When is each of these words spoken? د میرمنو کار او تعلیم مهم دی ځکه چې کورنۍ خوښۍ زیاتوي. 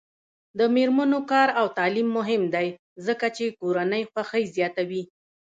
د 0.57 0.59
میرمنو 0.75 1.19
کار 1.31 1.49
او 1.59 1.65
تعلیم 1.77 2.07
مهم 2.17 2.41
دی 2.53 2.67
ځکه 3.05 3.27
چې 3.35 3.55
کورنۍ 3.59 4.03
خوښۍ 4.11 4.43
زیاتوي. 4.55 5.03